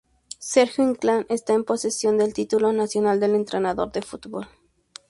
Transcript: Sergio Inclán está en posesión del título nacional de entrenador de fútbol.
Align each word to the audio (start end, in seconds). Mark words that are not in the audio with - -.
Sergio 0.39 0.83
Inclán 0.83 1.27
está 1.29 1.53
en 1.53 1.63
posesión 1.63 2.17
del 2.17 2.33
título 2.33 2.73
nacional 2.73 3.19
de 3.19 3.27
entrenador 3.27 3.91
de 3.91 4.01
fútbol. 4.01 4.47